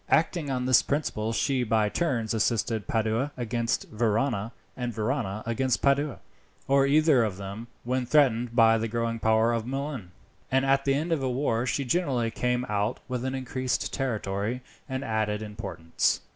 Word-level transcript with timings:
Acting 0.09 0.49
on 0.49 0.65
this 0.65 0.81
principle 0.81 1.31
she 1.31 1.63
by 1.63 1.87
turns 1.87 2.33
assisted 2.33 2.87
Padua 2.87 3.31
against 3.37 3.87
Verona, 3.89 4.51
and 4.75 4.91
Verona 4.91 5.43
against 5.45 5.83
Padua, 5.83 6.17
or 6.67 6.87
either 6.87 7.23
of 7.23 7.37
them 7.37 7.67
when 7.83 8.07
threatened 8.07 8.55
by 8.55 8.79
the 8.79 8.87
growing 8.87 9.19
power 9.19 9.53
of 9.53 9.67
Milan, 9.67 10.09
and 10.51 10.65
at 10.65 10.85
the 10.85 10.95
end 10.95 11.11
of 11.11 11.21
a 11.21 11.29
war 11.29 11.67
she 11.67 11.85
generally 11.85 12.31
came 12.31 12.65
out 12.67 12.99
with 13.07 13.23
an 13.23 13.35
increased 13.35 13.93
territory, 13.93 14.63
and 14.89 15.03
added 15.03 15.43
importance. 15.43 16.21